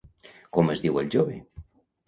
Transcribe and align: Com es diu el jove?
Com 0.57 0.71
es 0.75 0.81
diu 0.87 0.99
el 1.03 1.13
jove? 1.19 1.39